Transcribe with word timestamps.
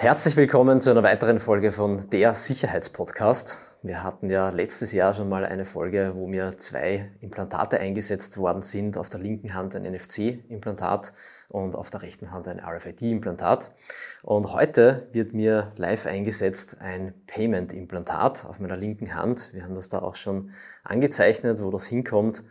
Herzlich 0.00 0.34
willkommen 0.38 0.80
zu 0.80 0.90
einer 0.90 1.02
weiteren 1.02 1.40
Folge 1.40 1.72
von 1.72 2.08
der 2.08 2.34
Sicherheitspodcast. 2.34 3.74
Wir 3.82 4.02
hatten 4.02 4.30
ja 4.30 4.48
letztes 4.48 4.92
Jahr 4.92 5.12
schon 5.12 5.28
mal 5.28 5.44
eine 5.44 5.66
Folge, 5.66 6.12
wo 6.14 6.26
mir 6.26 6.56
zwei 6.56 7.10
Implantate 7.20 7.78
eingesetzt 7.80 8.38
worden 8.38 8.62
sind. 8.62 8.96
Auf 8.96 9.10
der 9.10 9.20
linken 9.20 9.52
Hand 9.52 9.76
ein 9.76 9.82
NFC-Implantat 9.82 11.12
und 11.50 11.76
auf 11.76 11.90
der 11.90 12.00
rechten 12.00 12.32
Hand 12.32 12.48
ein 12.48 12.60
RFID-Implantat. 12.60 13.72
Und 14.22 14.54
heute 14.54 15.06
wird 15.12 15.34
mir 15.34 15.72
live 15.76 16.06
eingesetzt 16.06 16.80
ein 16.80 17.12
Payment-Implantat 17.26 18.46
auf 18.46 18.58
meiner 18.58 18.78
linken 18.78 19.14
Hand. 19.14 19.50
Wir 19.52 19.64
haben 19.64 19.74
das 19.74 19.90
da 19.90 19.98
auch 19.98 20.14
schon 20.14 20.52
angezeichnet, 20.82 21.62
wo 21.62 21.70
das 21.70 21.86
hinkommt. 21.86 22.42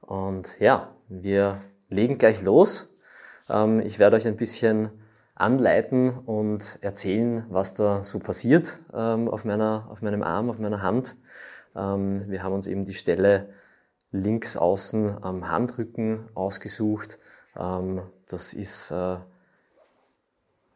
Und 0.00 0.58
ja, 0.58 0.96
wir 1.10 1.60
legen 1.90 2.16
gleich 2.16 2.40
los. 2.42 2.94
Ähm, 3.50 3.80
ich 3.80 3.98
werde 3.98 4.16
euch 4.16 4.26
ein 4.26 4.36
bisschen 4.36 4.88
anleiten 5.34 6.10
und 6.10 6.78
erzählen, 6.80 7.44
was 7.48 7.74
da 7.74 8.04
so 8.04 8.18
passiert 8.18 8.80
ähm, 8.92 9.28
auf, 9.28 9.44
meiner, 9.44 9.88
auf 9.90 10.02
meinem 10.02 10.22
Arm, 10.22 10.48
auf 10.48 10.58
meiner 10.58 10.82
Hand. 10.82 11.16
Ähm, 11.74 12.28
wir 12.28 12.42
haben 12.42 12.54
uns 12.54 12.66
eben 12.66 12.82
die 12.82 12.94
Stelle 12.94 13.48
links 14.12 14.56
außen 14.56 15.22
am 15.22 15.50
Handrücken 15.50 16.28
ausgesucht. 16.34 17.18
Ähm, 17.56 18.02
das 18.28 18.52
ist 18.52 18.92
äh, 18.92 19.16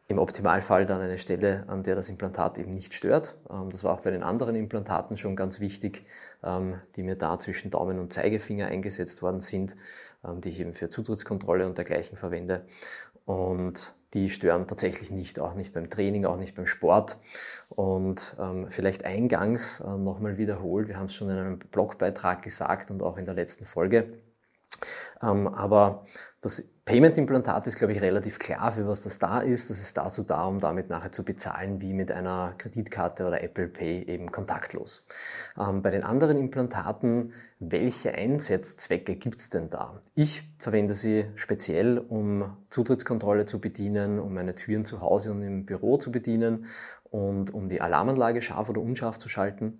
im 0.09 0.17
Optimalfall 0.17 0.85
dann 0.85 1.01
eine 1.01 1.19
Stelle, 1.19 1.63
an 1.67 1.83
der 1.83 1.95
das 1.95 2.09
Implantat 2.09 2.57
eben 2.57 2.71
nicht 2.71 2.93
stört. 2.93 3.37
Ähm, 3.49 3.69
das 3.69 3.85
war 3.85 3.93
auch 3.93 4.01
bei 4.01 4.11
den 4.11 4.23
anderen 4.23 4.55
Implantaten 4.55 5.17
schon 5.17 5.37
ganz 5.37 5.61
wichtig, 5.61 6.05
ähm, 6.43 6.81
die 6.97 7.03
mir 7.03 7.15
da 7.15 7.39
zwischen 7.39 7.69
Daumen 7.69 7.97
und 7.97 8.11
Zeigefinger 8.11 8.67
eingesetzt 8.67 9.21
worden 9.21 9.39
sind, 9.39 9.77
ähm, 10.25 10.41
die 10.41 10.49
ich 10.49 10.59
eben 10.59 10.73
für 10.73 10.89
Zutrittskontrolle 10.89 11.65
und 11.65 11.77
dergleichen 11.77 12.17
verwende. 12.17 12.65
Und 13.25 13.93
die 14.13 14.29
stören 14.29 14.67
tatsächlich 14.67 15.11
nicht, 15.11 15.39
auch 15.39 15.53
nicht 15.53 15.73
beim 15.73 15.89
Training, 15.89 16.25
auch 16.25 16.37
nicht 16.37 16.55
beim 16.55 16.67
Sport. 16.67 17.17
Und 17.69 18.35
ähm, 18.39 18.67
vielleicht 18.69 19.05
eingangs 19.05 19.81
äh, 19.81 19.87
nochmal 19.87 20.37
wiederholt, 20.37 20.87
wir 20.87 20.97
haben 20.97 21.05
es 21.05 21.15
schon 21.15 21.29
in 21.29 21.37
einem 21.37 21.59
Blogbeitrag 21.59 22.41
gesagt 22.41 22.91
und 22.91 23.03
auch 23.03 23.17
in 23.17 23.25
der 23.25 23.35
letzten 23.35 23.65
Folge. 23.65 24.13
Ähm, 25.21 25.47
aber 25.47 26.05
das 26.41 26.71
Payment-Implantat 26.85 27.67
ist, 27.67 27.77
glaube 27.77 27.93
ich, 27.93 28.01
relativ 28.01 28.39
klar, 28.39 28.71
für 28.71 28.87
was 28.87 29.01
das 29.01 29.19
da 29.19 29.41
ist. 29.41 29.69
Das 29.69 29.79
ist 29.79 29.95
dazu 29.95 30.23
da, 30.23 30.45
um 30.45 30.59
damit 30.59 30.89
nachher 30.89 31.11
zu 31.11 31.23
bezahlen, 31.23 31.81
wie 31.81 31.93
mit 31.93 32.11
einer 32.11 32.55
Kreditkarte 32.57 33.27
oder 33.27 33.43
Apple 33.43 33.67
Pay 33.67 34.05
eben 34.05 34.31
kontaktlos. 34.31 35.05
Ähm, 35.55 35.83
bei 35.83 35.91
den 35.91 36.03
anderen 36.03 36.37
Implantaten, 36.37 37.33
welche 37.59 38.15
Einsatzzwecke 38.15 39.17
gibt 39.17 39.39
es 39.39 39.51
denn 39.51 39.69
da? 39.69 40.01
Ich 40.15 40.49
verwende 40.57 40.95
sie 40.95 41.25
speziell, 41.35 41.99
um 41.99 42.57
Zutrittskontrolle 42.69 43.45
zu 43.45 43.61
bedienen, 43.61 44.17
um 44.19 44.33
meine 44.33 44.55
Türen 44.55 44.83
zu 44.83 45.01
Hause 45.01 45.31
und 45.31 45.43
im 45.43 45.65
Büro 45.67 45.97
zu 45.97 46.11
bedienen 46.11 46.65
und 47.11 47.53
um 47.53 47.69
die 47.69 47.81
Alarmanlage 47.81 48.41
scharf 48.41 48.69
oder 48.69 48.81
unscharf 48.81 49.19
zu 49.19 49.29
schalten. 49.29 49.79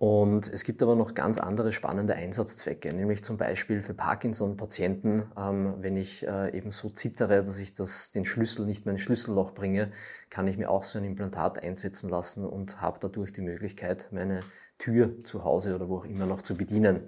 Und 0.00 0.48
es 0.48 0.64
gibt 0.64 0.82
aber 0.82 0.96
noch 0.96 1.12
ganz 1.12 1.36
andere 1.36 1.74
spannende 1.74 2.14
Einsatzzwecke, 2.14 2.88
nämlich 2.88 3.22
zum 3.22 3.36
Beispiel 3.36 3.82
für 3.82 3.92
Parkinson-Patienten, 3.92 5.24
ähm, 5.36 5.74
wenn 5.80 5.98
ich 5.98 6.26
äh, 6.26 6.56
eben 6.56 6.70
so 6.70 6.88
zittere, 6.88 7.44
dass 7.44 7.58
ich 7.58 7.74
das, 7.74 8.10
den 8.10 8.24
Schlüssel 8.24 8.64
nicht 8.64 8.86
mehr 8.86 8.92
ins 8.92 9.02
Schlüsselloch 9.02 9.52
bringe, 9.52 9.92
kann 10.30 10.46
ich 10.46 10.56
mir 10.56 10.70
auch 10.70 10.84
so 10.84 10.98
ein 10.98 11.04
Implantat 11.04 11.62
einsetzen 11.62 12.08
lassen 12.08 12.46
und 12.46 12.80
habe 12.80 12.98
dadurch 12.98 13.30
die 13.32 13.42
Möglichkeit, 13.42 14.08
meine 14.10 14.40
Tür 14.78 15.22
zu 15.22 15.44
Hause 15.44 15.74
oder 15.74 15.90
wo 15.90 15.98
auch 15.98 16.06
immer 16.06 16.24
noch 16.24 16.40
zu 16.40 16.56
bedienen. 16.56 17.02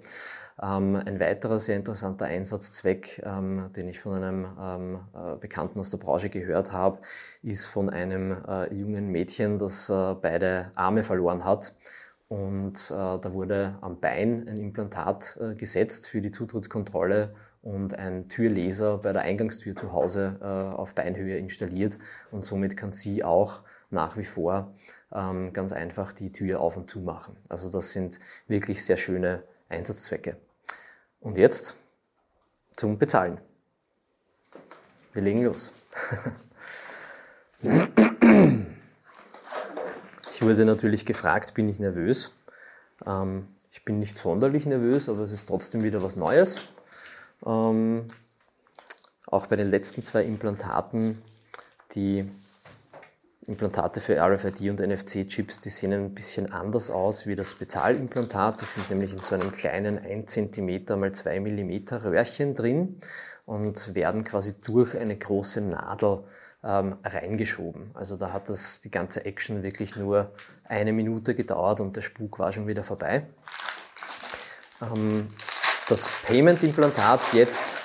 Ähm, 0.61 0.95
ein 0.95 1.19
weiterer 1.19 1.57
sehr 1.57 1.77
interessanter 1.77 2.25
Einsatzzweck, 2.25 3.23
ähm, 3.25 3.71
den 3.75 3.87
ich 3.87 4.01
von 4.01 4.21
einem 4.21 4.47
ähm, 4.61 4.99
äh, 5.15 5.35
Bekannten 5.37 5.79
aus 5.79 5.89
der 5.89 5.97
Branche 5.97 6.29
gehört 6.29 6.71
habe, 6.71 6.99
ist 7.41 7.65
von 7.65 7.89
einem 7.89 8.37
äh, 8.47 8.71
jungen 8.71 9.07
Mädchen, 9.07 9.57
das 9.57 9.89
äh, 9.89 10.13
beide 10.13 10.71
Arme 10.75 11.01
verloren 11.01 11.43
hat 11.43 11.73
und 12.27 12.89
äh, 12.89 13.19
da 13.19 13.33
wurde 13.33 13.77
am 13.81 13.99
Bein 13.99 14.47
ein 14.47 14.57
Implantat 14.57 15.37
äh, 15.39 15.55
gesetzt 15.55 16.07
für 16.07 16.21
die 16.21 16.31
Zutrittskontrolle 16.31 17.35
und 17.61 17.93
ein 17.97 18.27
Türleser 18.27 18.97
bei 18.99 19.13
der 19.13 19.21
Eingangstür 19.21 19.75
zu 19.75 19.93
Hause 19.93 20.37
äh, 20.41 20.45
auf 20.45 20.95
Beinhöhe 20.95 21.37
installiert. 21.37 21.97
Und 22.31 22.43
somit 22.43 22.75
kann 22.75 22.91
sie 22.91 23.23
auch 23.23 23.63
nach 23.89 24.17
wie 24.17 24.25
vor 24.25 24.73
ähm, 25.13 25.53
ganz 25.53 25.71
einfach 25.71 26.11
die 26.11 26.31
Tür 26.31 26.59
auf 26.59 26.75
und 26.75 26.89
zu 26.89 27.01
machen. 27.01 27.37
Also 27.49 27.69
das 27.69 27.91
sind 27.91 28.19
wirklich 28.47 28.83
sehr 28.83 28.97
schöne 28.97 29.43
Einsatzzwecke. 29.69 30.37
Und 31.21 31.37
jetzt 31.37 31.75
zum 32.75 32.97
Bezahlen. 32.97 33.39
Wir 35.13 35.21
legen 35.21 35.43
los. 35.43 35.71
Ich 40.35 40.41
wurde 40.41 40.65
natürlich 40.65 41.05
gefragt, 41.05 41.53
bin 41.53 41.69
ich 41.69 41.77
nervös? 41.77 42.33
Ähm, 43.05 43.47
ich 43.71 43.85
bin 43.85 43.99
nicht 43.99 44.17
sonderlich 44.17 44.65
nervös, 44.65 45.07
aber 45.07 45.19
es 45.19 45.31
ist 45.31 45.45
trotzdem 45.45 45.83
wieder 45.83 46.01
was 46.01 46.15
Neues. 46.15 46.63
Ähm, 47.45 48.07
auch 49.27 49.45
bei 49.45 49.57
den 49.57 49.69
letzten 49.69 50.01
zwei 50.01 50.23
Implantaten, 50.23 51.21
die 51.93 52.27
Implantate 53.45 54.01
für 54.01 54.19
RFID 54.19 54.71
und 54.71 54.79
NFC-Chips, 54.79 55.61
die 55.61 55.69
sehen 55.69 55.93
ein 55.93 56.15
bisschen 56.15 56.51
anders 56.51 56.89
aus 56.89 57.27
wie 57.27 57.35
das 57.35 57.53
Bezahlimplantat. 57.53 58.59
Die 58.59 58.65
sind 58.65 58.89
nämlich 58.89 59.11
in 59.11 59.19
so 59.19 59.35
einem 59.35 59.51
kleinen 59.51 59.99
1 59.99 60.31
cm 60.31 60.99
mal 60.99 61.11
2 61.11 61.41
mm 61.41 61.93
Röhrchen 62.05 62.55
drin 62.55 62.99
und 63.45 63.93
werden 63.93 64.23
quasi 64.23 64.55
durch 64.65 64.97
eine 64.97 65.15
große 65.15 65.61
Nadel 65.61 66.23
ähm, 66.63 66.97
reingeschoben. 67.03 67.91
Also 67.93 68.17
da 68.17 68.31
hat 68.31 68.49
das 68.49 68.81
die 68.81 68.91
ganze 68.91 69.25
Action 69.25 69.63
wirklich 69.63 69.95
nur 69.95 70.31
eine 70.63 70.93
Minute 70.93 71.35
gedauert 71.35 71.79
und 71.79 71.95
der 71.95 72.01
Spuk 72.01 72.39
war 72.39 72.51
schon 72.51 72.67
wieder 72.67 72.83
vorbei. 72.83 73.27
Ähm, 74.81 75.27
das 75.89 76.23
Payment-Implantat 76.25 77.33
jetzt 77.33 77.83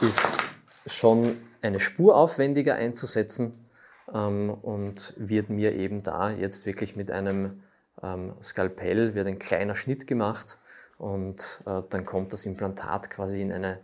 ist 0.00 0.42
schon 0.86 1.36
eine 1.62 1.80
Spur 1.80 2.16
aufwendiger 2.16 2.74
einzusetzen 2.74 3.68
ähm, 4.12 4.50
und 4.50 5.14
wird 5.16 5.50
mir 5.50 5.74
eben 5.74 6.02
da 6.02 6.30
jetzt 6.30 6.66
wirklich 6.66 6.96
mit 6.96 7.10
einem 7.10 7.62
ähm, 8.02 8.34
Skalpell 8.42 9.14
wird 9.14 9.26
ein 9.26 9.38
kleiner 9.38 9.74
Schnitt 9.74 10.06
gemacht 10.06 10.58
und 10.98 11.62
äh, 11.66 11.82
dann 11.88 12.04
kommt 12.04 12.32
das 12.32 12.46
Implantat 12.46 13.10
quasi 13.10 13.40
in 13.40 13.52
eine 13.52 13.80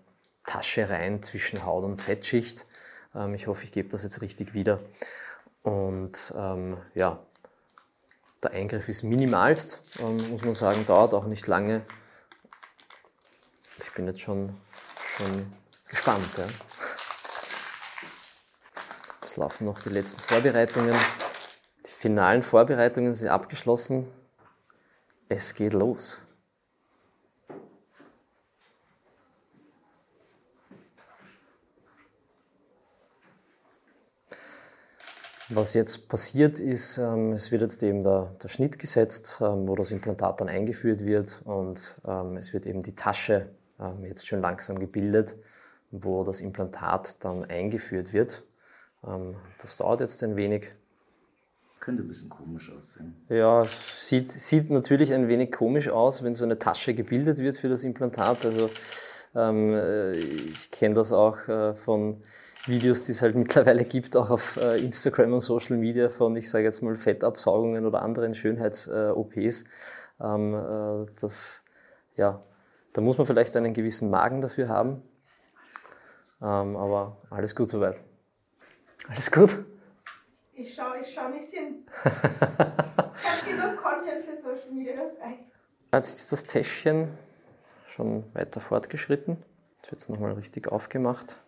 Tasche 0.46 0.88
rein 0.90 1.22
zwischen 1.22 1.64
Haut 1.64 1.84
und 1.84 2.02
Fettschicht 2.02 2.66
ähm, 3.14 3.34
ich 3.34 3.46
hoffe, 3.46 3.64
ich 3.64 3.72
gebe 3.72 3.88
das 3.88 4.02
jetzt 4.02 4.20
richtig 4.20 4.54
wieder. 4.54 4.80
Und 5.62 6.34
ähm, 6.36 6.76
ja, 6.94 7.18
der 8.42 8.52
Eingriff 8.52 8.88
ist 8.88 9.02
minimalst, 9.02 10.00
ähm, 10.00 10.16
muss 10.30 10.44
man 10.44 10.54
sagen, 10.54 10.84
dauert 10.86 11.14
auch 11.14 11.24
nicht 11.24 11.46
lange. 11.46 11.82
Ich 13.80 13.90
bin 13.92 14.06
jetzt 14.06 14.20
schon, 14.20 14.54
schon 15.16 15.52
gespannt. 15.88 16.26
Ja. 16.36 16.46
Jetzt 19.22 19.36
laufen 19.36 19.64
noch 19.64 19.80
die 19.80 19.88
letzten 19.88 20.20
Vorbereitungen. 20.20 20.94
Die 21.86 21.92
finalen 21.92 22.42
Vorbereitungen 22.42 23.14
sind 23.14 23.28
abgeschlossen. 23.28 24.06
Es 25.28 25.54
geht 25.54 25.72
los. 25.72 26.22
Was 35.54 35.74
jetzt 35.74 36.08
passiert 36.08 36.58
ist, 36.58 36.98
ähm, 36.98 37.32
es 37.32 37.52
wird 37.52 37.62
jetzt 37.62 37.80
eben 37.84 38.02
der, 38.02 38.34
der 38.42 38.48
Schnitt 38.48 38.76
gesetzt, 38.76 39.38
ähm, 39.40 39.68
wo 39.68 39.76
das 39.76 39.92
Implantat 39.92 40.40
dann 40.40 40.48
eingeführt 40.48 41.04
wird 41.04 41.42
und 41.44 41.96
ähm, 42.04 42.36
es 42.36 42.52
wird 42.52 42.66
eben 42.66 42.82
die 42.82 42.94
Tasche 42.94 43.46
jetzt 44.04 44.28
schon 44.28 44.40
langsam 44.40 44.78
gebildet, 44.78 45.34
wo 45.90 46.22
das 46.22 46.40
Implantat 46.40 47.16
dann 47.24 47.44
eingeführt 47.44 48.12
wird. 48.12 48.44
Das 49.60 49.76
dauert 49.76 50.00
jetzt 50.00 50.22
ein 50.22 50.36
wenig. 50.36 50.70
Könnte 51.80 52.04
ein 52.04 52.08
bisschen 52.08 52.30
komisch 52.30 52.72
aussehen. 52.72 53.16
Ja, 53.28 53.64
sieht, 53.64 54.30
sieht 54.30 54.70
natürlich 54.70 55.12
ein 55.12 55.26
wenig 55.26 55.50
komisch 55.50 55.88
aus, 55.88 56.22
wenn 56.22 56.36
so 56.36 56.44
eine 56.44 56.56
Tasche 56.56 56.94
gebildet 56.94 57.38
wird 57.38 57.58
für 57.58 57.68
das 57.68 57.82
Implantat. 57.82 58.46
Also 58.46 58.70
äh, 59.34 60.12
ich 60.16 60.70
kenne 60.70 60.94
das 60.94 61.12
auch 61.12 61.48
äh, 61.48 61.74
von 61.74 62.22
Videos, 62.66 63.04
die 63.04 63.12
es 63.12 63.22
halt 63.22 63.34
mittlerweile 63.36 63.84
gibt, 63.84 64.16
auch 64.16 64.30
auf 64.30 64.56
äh, 64.56 64.78
Instagram 64.78 65.34
und 65.34 65.40
Social 65.40 65.76
Media 65.76 66.08
von, 66.10 66.36
ich 66.36 66.50
sage 66.50 66.64
jetzt 66.64 66.82
mal, 66.82 66.96
Fettabsaugungen 66.96 67.86
oder 67.86 68.02
anderen 68.02 68.34
Schönheits-OPs. 68.34 69.64
Ähm, 70.20 70.54
äh, 70.54 71.06
das, 71.20 71.64
ja, 72.16 72.42
da 72.92 73.00
muss 73.00 73.18
man 73.18 73.26
vielleicht 73.26 73.56
einen 73.56 73.72
gewissen 73.72 74.10
Magen 74.10 74.40
dafür 74.40 74.68
haben. 74.68 75.02
Ähm, 76.40 76.76
aber 76.76 77.18
alles 77.30 77.54
gut 77.54 77.68
soweit. 77.68 78.02
Alles 79.08 79.30
gut? 79.30 79.64
Ich 80.52 80.74
schaue 80.74 81.00
ich 81.00 81.12
schau 81.12 81.28
nicht 81.28 81.50
hin. 81.50 81.84
ich 82.04 82.10
habe 82.10 83.50
genug 83.50 83.82
Content 83.82 84.24
für 84.24 84.36
Social 84.36 84.70
Media, 84.72 84.94
das 84.94 85.20
reicht. 85.20 85.40
Jetzt 85.92 86.14
ist 86.16 86.32
das 86.32 86.44
Täschchen 86.44 87.08
schon 87.86 88.24
weiter 88.34 88.60
fortgeschritten. 88.60 89.42
Jetzt 89.76 89.90
wird 89.90 90.00
es 90.00 90.08
nochmal 90.08 90.32
richtig 90.32 90.70
aufgemacht. 90.70 91.40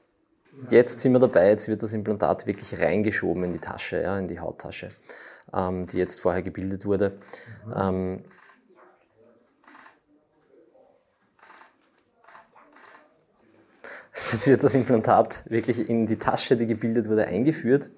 Jetzt 0.71 1.01
sind 1.01 1.13
wir 1.13 1.19
dabei, 1.19 1.51
jetzt 1.51 1.69
wird 1.69 1.83
das 1.83 1.93
Implantat 1.93 2.47
wirklich 2.47 2.79
reingeschoben 2.79 3.45
in 3.45 3.53
die 3.53 3.59
Tasche, 3.59 4.03
ja, 4.03 4.19
in 4.19 4.29
die 4.29 4.41
Hauttasche, 4.41 4.91
ähm, 5.53 5.87
die 5.87 5.99
jetzt 5.99 6.21
vorher 6.21 6.43
gebildet 6.43 6.87
wurde. 6.87 7.19
Ähm, 7.75 8.23
Jetzt 14.33 14.47
wird 14.47 14.65
das 14.65 14.75
Implantat 14.75 15.45
wirklich 15.47 15.91
in 15.91 16.07
die 16.07 16.17
Tasche, 16.17 16.57
die 16.57 16.67
gebildet 16.67 17.09
wurde, 17.09 17.27
eingeführt. 17.27 17.91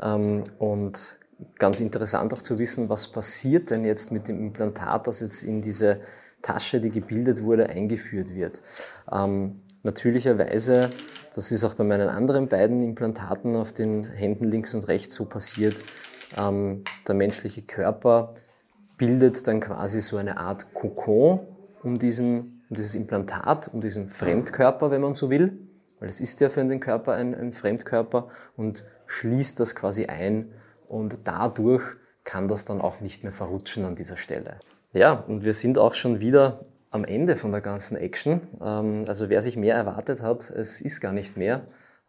Ähm, 0.00 0.44
und 0.58 1.18
ganz 1.58 1.80
interessant 1.80 2.32
auch 2.32 2.42
zu 2.42 2.58
wissen, 2.58 2.88
was 2.88 3.08
passiert 3.08 3.70
denn 3.70 3.84
jetzt 3.84 4.10
mit 4.10 4.28
dem 4.28 4.40
Implantat, 4.40 5.06
das 5.06 5.20
jetzt 5.20 5.42
in 5.42 5.60
diese 5.60 6.00
Tasche, 6.42 6.80
die 6.80 6.90
gebildet 6.90 7.42
wurde, 7.42 7.68
eingeführt 7.68 8.34
wird. 8.34 8.62
Ähm, 9.12 9.60
natürlicherweise, 9.82 10.90
das 11.34 11.52
ist 11.52 11.64
auch 11.64 11.74
bei 11.74 11.84
meinen 11.84 12.08
anderen 12.08 12.48
beiden 12.48 12.82
Implantaten 12.82 13.56
auf 13.56 13.72
den 13.72 14.04
Händen 14.04 14.44
links 14.44 14.74
und 14.74 14.88
rechts 14.88 15.14
so 15.14 15.24
passiert, 15.24 15.84
ähm, 16.38 16.84
der 17.06 17.14
menschliche 17.14 17.62
Körper 17.62 18.34
bildet 18.98 19.46
dann 19.46 19.60
quasi 19.60 20.00
so 20.00 20.16
eine 20.16 20.36
Art 20.36 20.74
Kokon 20.74 21.40
um, 21.82 21.98
diesen, 21.98 22.62
um 22.68 22.76
dieses 22.76 22.94
Implantat, 22.94 23.70
um 23.72 23.80
diesen 23.80 24.08
Fremdkörper, 24.08 24.90
wenn 24.90 25.00
man 25.00 25.14
so 25.14 25.30
will, 25.30 25.58
weil 25.98 26.08
es 26.08 26.20
ist 26.20 26.40
ja 26.40 26.50
für 26.50 26.64
den 26.64 26.80
Körper 26.80 27.14
ein, 27.14 27.34
ein 27.34 27.52
Fremdkörper 27.52 28.28
und 28.56 28.84
schließt 29.06 29.58
das 29.60 29.74
quasi 29.74 30.06
ein. 30.06 30.52
Und 30.88 31.20
dadurch 31.24 31.82
kann 32.24 32.48
das 32.48 32.64
dann 32.64 32.80
auch 32.80 33.00
nicht 33.00 33.22
mehr 33.22 33.32
verrutschen 33.32 33.84
an 33.84 33.94
dieser 33.94 34.16
Stelle. 34.16 34.58
Ja, 34.92 35.12
und 35.12 35.44
wir 35.44 35.54
sind 35.54 35.78
auch 35.78 35.94
schon 35.94 36.20
wieder 36.20 36.60
am 36.90 37.04
Ende 37.04 37.36
von 37.36 37.52
der 37.52 37.60
ganzen 37.60 37.96
Action. 37.96 38.40
Ähm, 38.60 39.04
also 39.06 39.28
wer 39.28 39.42
sich 39.42 39.56
mehr 39.56 39.76
erwartet 39.76 40.22
hat, 40.22 40.50
es 40.50 40.80
ist 40.80 41.00
gar 41.00 41.12
nicht 41.12 41.36
mehr. 41.36 41.62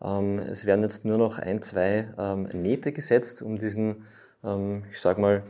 Ähm, 0.04 0.39
es 0.39 0.66
werden 0.66 0.81
jetzt 0.81 1.06
nur 1.06 1.18
noch 1.18 1.39
ein, 1.39 1.62
zwei 1.62 2.07
ähm, 2.18 2.50
Nähte 2.54 2.92
gesetzt, 2.92 3.42
um 3.42 3.57
diesen, 3.57 4.06
ich 4.89 5.00
sag 5.00 5.19
mal, 5.19 5.44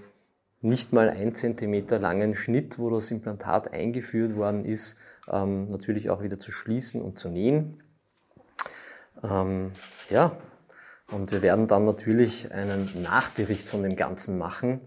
nicht 0.60 0.92
mal 0.92 1.10
ein 1.10 1.34
Zentimeter 1.34 1.98
langen 1.98 2.36
Schnitt, 2.36 2.78
wo 2.78 2.90
das 2.90 3.10
Implantat 3.10 3.72
eingeführt 3.72 4.36
worden 4.36 4.66
ist, 4.66 4.98
natürlich 5.28 6.10
auch 6.10 6.22
wieder 6.22 6.38
zu 6.40 6.52
schließen 6.52 7.02
und 7.02 7.18
zu 7.18 7.30
nähen. 7.30 7.82
Ja, 9.24 10.36
und 11.10 11.32
wir 11.32 11.42
werden 11.42 11.68
dann 11.68 11.86
natürlich 11.86 12.52
einen 12.52 13.02
Nachbericht 13.02 13.70
von 13.70 13.82
dem 13.82 13.96
Ganzen 13.96 14.38
machen 14.38 14.82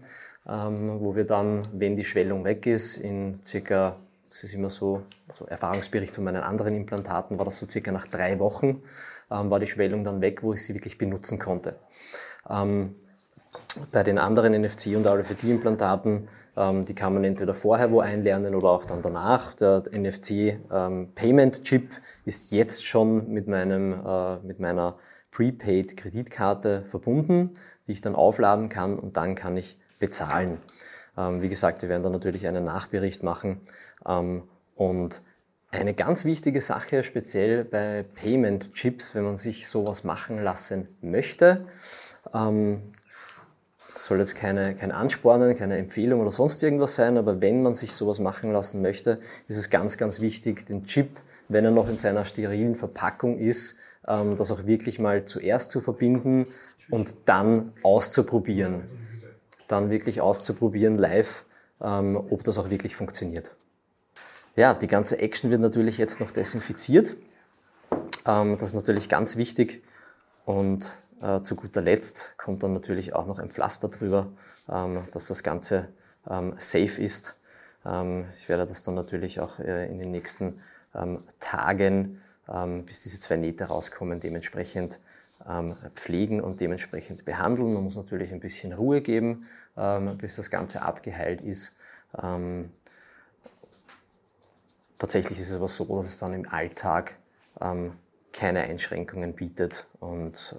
wo 0.45 1.15
wir 1.15 1.25
dann, 1.25 1.61
wenn 1.73 1.95
die 1.95 2.05
Schwellung 2.05 2.45
weg 2.45 2.67
ist, 2.67 2.97
in 2.97 3.39
circa, 3.43 3.97
das 4.29 4.43
ist 4.43 4.53
immer 4.53 4.69
so, 4.69 5.03
so 5.33 5.45
Erfahrungsbericht 5.45 6.15
von 6.15 6.23
meinen 6.23 6.43
anderen 6.43 6.75
Implantaten, 6.75 7.37
war 7.37 7.45
das 7.45 7.57
so 7.57 7.67
circa 7.67 7.91
nach 7.91 8.07
drei 8.07 8.39
Wochen, 8.39 8.83
ähm, 9.31 9.49
war 9.49 9.59
die 9.59 9.67
Schwellung 9.67 10.03
dann 10.03 10.21
weg, 10.21 10.43
wo 10.43 10.53
ich 10.53 10.63
sie 10.63 10.73
wirklich 10.73 10.97
benutzen 10.97 11.39
konnte. 11.39 11.79
Ähm, 12.49 12.95
bei 13.91 14.03
den 14.03 14.17
anderen 14.17 14.53
NFC- 14.53 14.95
und 14.95 15.07
RFID-Implantaten, 15.07 16.27
ähm, 16.57 16.85
die 16.85 16.95
kann 16.95 17.13
man 17.13 17.23
entweder 17.23 17.53
vorher 17.53 17.91
wo 17.91 17.99
einlernen 17.99 18.55
oder 18.55 18.69
auch 18.69 18.85
dann 18.85 19.01
danach. 19.01 19.53
Der 19.53 19.83
NFC 19.91 20.59
ähm, 20.71 21.13
ist 22.25 22.51
jetzt 22.51 22.85
schon 22.85 23.31
mit, 23.31 23.47
meinem, 23.47 23.93
äh, 23.93 24.37
mit 24.39 24.59
meiner 24.59 24.97
Prepaid-Kreditkarte 25.31 26.83
verbunden, 26.85 27.51
die 27.87 27.93
ich 27.93 28.01
dann 28.01 28.15
aufladen 28.15 28.69
kann 28.69 28.97
und 28.97 29.17
dann 29.17 29.35
kann 29.35 29.57
ich 29.57 29.77
bezahlen. 29.99 30.59
Ähm, 31.17 31.41
wie 31.41 31.49
gesagt, 31.49 31.81
wir 31.81 31.89
werden 31.89 32.03
da 32.03 32.09
natürlich 32.09 32.47
einen 32.47 32.65
Nachbericht 32.65 33.23
machen. 33.23 33.61
Ähm, 34.07 34.43
und 34.75 35.23
eine 35.71 35.93
ganz 35.93 36.25
wichtige 36.25 36.61
Sache, 36.61 37.03
speziell 37.03 37.65
bei 37.65 38.03
Payment 38.03 38.73
Chips, 38.73 39.15
wenn 39.15 39.23
man 39.23 39.37
sich 39.37 39.67
sowas 39.67 40.03
machen 40.03 40.41
lassen 40.41 40.87
möchte, 41.01 41.65
ähm, 42.33 42.81
das 43.93 44.05
soll 44.05 44.19
jetzt 44.19 44.35
keine, 44.35 44.75
kein 44.75 44.91
Anspornen, 44.91 45.55
keine 45.55 45.77
Empfehlung 45.77 46.19
oder 46.19 46.31
sonst 46.31 46.61
irgendwas 46.61 46.95
sein, 46.95 47.17
aber 47.17 47.39
wenn 47.41 47.63
man 47.63 47.75
sich 47.75 47.93
sowas 47.93 48.19
machen 48.19 48.51
lassen 48.51 48.81
möchte, 48.81 49.21
ist 49.47 49.57
es 49.57 49.69
ganz, 49.69 49.97
ganz 49.97 50.19
wichtig, 50.19 50.65
den 50.65 50.83
Chip, 50.83 51.11
wenn 51.47 51.63
er 51.63 51.71
noch 51.71 51.87
in 51.87 51.95
seiner 51.95 52.25
sterilen 52.25 52.75
Verpackung 52.75 53.37
ist, 53.37 53.77
das 54.03 54.51
auch 54.51 54.65
wirklich 54.65 54.99
mal 54.99 55.23
zuerst 55.23 55.71
zu 55.71 55.79
verbinden 55.79 56.45
und 56.89 57.15
dann 57.25 57.71
auszuprobieren 57.83 58.83
dann 59.67 59.89
wirklich 59.89 60.21
auszuprobieren 60.21 60.95
live, 60.95 61.45
ähm, 61.81 62.15
ob 62.15 62.43
das 62.43 62.57
auch 62.57 62.69
wirklich 62.69 62.95
funktioniert. 62.95 63.55
Ja, 64.55 64.73
die 64.73 64.87
ganze 64.87 65.19
Action 65.19 65.51
wird 65.51 65.61
natürlich 65.61 65.97
jetzt 65.97 66.19
noch 66.19 66.31
desinfiziert. 66.31 67.15
Ähm, 68.25 68.53
das 68.53 68.69
ist 68.69 68.73
natürlich 68.73 69.09
ganz 69.09 69.35
wichtig. 69.35 69.83
Und 70.45 70.97
äh, 71.21 71.41
zu 71.41 71.55
guter 71.55 71.81
Letzt 71.81 72.35
kommt 72.37 72.63
dann 72.63 72.73
natürlich 72.73 73.13
auch 73.13 73.25
noch 73.25 73.39
ein 73.39 73.49
Pflaster 73.49 73.89
drüber, 73.89 74.27
ähm, 74.69 74.99
dass 75.11 75.27
das 75.27 75.43
Ganze 75.43 75.89
ähm, 76.29 76.53
safe 76.57 77.01
ist. 77.01 77.37
Ähm, 77.85 78.25
ich 78.37 78.47
werde 78.47 78.65
das 78.65 78.83
dann 78.83 78.95
natürlich 78.95 79.39
auch 79.39 79.59
äh, 79.59 79.87
in 79.87 79.99
den 79.99 80.11
nächsten 80.11 80.61
ähm, 80.93 81.19
Tagen, 81.39 82.21
bis 82.85 83.01
diese 83.01 83.19
zwei 83.19 83.37
Nähte 83.37 83.63
rauskommen, 83.63 84.19
dementsprechend 84.19 84.99
pflegen 85.95 86.41
und 86.41 86.61
dementsprechend 86.61 87.25
behandeln. 87.25 87.73
Man 87.73 87.83
muss 87.83 87.97
natürlich 87.97 88.33
ein 88.33 88.39
bisschen 88.39 88.73
Ruhe 88.73 89.01
geben, 89.01 89.47
ähm, 89.77 90.17
bis 90.17 90.37
das 90.37 90.49
Ganze 90.49 90.81
abgeheilt 90.81 91.41
ist. 91.41 91.77
Ähm, 92.21 92.71
tatsächlich 94.97 95.39
ist 95.39 95.49
es 95.49 95.55
aber 95.55 95.67
so, 95.67 95.85
dass 95.97 96.07
es 96.07 96.17
dann 96.17 96.33
im 96.33 96.47
Alltag 96.49 97.17
keine 98.33 98.63
Einschränkungen 98.63 99.33
bietet 99.33 99.87
und 100.01 100.53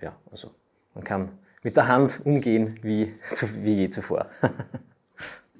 ja, 0.00 0.16
also 0.32 0.52
man 0.94 1.04
kann 1.04 1.38
mit 1.62 1.76
der 1.76 1.86
Hand 1.86 2.22
umgehen 2.24 2.76
wie, 2.82 3.14
wie 3.62 3.74
je 3.74 3.88
zuvor. 3.88 4.28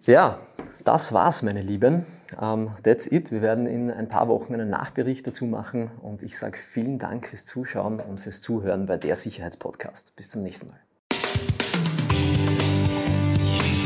Ja, 0.07 0.39
das 0.85 1.13
war's, 1.13 1.43
meine 1.43 1.63
Lieben. 1.63 2.07
Um, 2.41 2.69
ähm, 2.69 2.71
that's 2.83 3.07
it. 3.11 3.33
Wir 3.33 3.43
werden 3.43 3.67
in 3.67 3.91
ein 3.91 4.09
paar 4.09 4.29
Wochen 4.29 4.55
einen 4.55 4.69
Nachbericht 4.69 5.27
dazu 5.27 5.47
machen 5.47 5.91
und 6.03 6.23
ich 6.23 6.39
sage 6.39 6.59
vielen 6.59 6.99
Dank 6.99 7.27
fürs 7.27 7.47
Zuschauen 7.47 8.01
und 8.01 8.21
fürs 8.21 8.41
Zuhören 8.41 8.87
bei 8.87 8.97
der 8.97 9.17
Sicherheitspodcast. 9.17 10.17
Bis 10.17 10.29
zum 10.29 10.43
nächsten 10.43 10.69
Mal. 10.69 10.81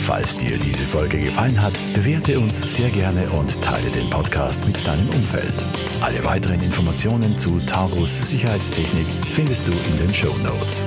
Falls 0.05 0.37
dir 0.37 0.59
diese 0.59 0.87
Folge 0.87 1.19
gefallen 1.19 1.61
hat, 1.63 1.73
bewerte 1.95 2.39
uns 2.39 2.59
sehr 2.61 2.91
gerne 2.91 3.27
und 3.31 3.63
teile 3.63 3.91
den 3.91 4.11
Podcast 4.11 4.67
mit 4.67 4.87
deinem 4.87 5.09
Umfeld. 5.09 5.65
Alle 6.03 6.23
weiteren 6.27 6.61
Informationen 6.61 7.39
zu 7.39 7.59
Taurus 7.61 8.29
Sicherheitstechnik 8.29 9.07
findest 9.33 9.67
du 9.67 9.73
in 9.73 10.07
den 10.07 10.13
Show 10.13 10.37
Notes. 10.43 10.85